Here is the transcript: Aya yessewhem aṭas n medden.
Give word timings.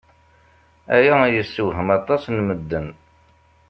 Aya 0.95 1.15
yessewhem 1.35 1.89
aṭas 1.97 2.23
n 2.35 2.37
medden. 2.47 2.87